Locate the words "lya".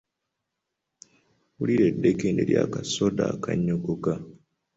2.49-2.63